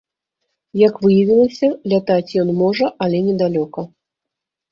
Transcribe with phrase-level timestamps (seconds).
[0.79, 3.81] Як выявілася, лятаць ён можа, але недалёка.